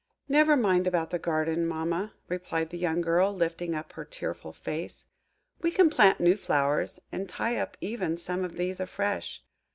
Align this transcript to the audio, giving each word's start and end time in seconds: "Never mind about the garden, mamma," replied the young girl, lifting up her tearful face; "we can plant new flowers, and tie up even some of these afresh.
"Never 0.27 0.57
mind 0.57 0.87
about 0.87 1.11
the 1.11 1.19
garden, 1.19 1.67
mamma," 1.67 2.15
replied 2.27 2.71
the 2.71 2.77
young 2.79 3.01
girl, 3.01 3.31
lifting 3.35 3.75
up 3.75 3.93
her 3.93 4.03
tearful 4.03 4.51
face; 4.51 5.05
"we 5.61 5.69
can 5.69 5.91
plant 5.91 6.19
new 6.19 6.35
flowers, 6.37 6.99
and 7.11 7.29
tie 7.29 7.57
up 7.57 7.77
even 7.81 8.17
some 8.17 8.43
of 8.43 8.55
these 8.55 8.79
afresh. 8.79 9.43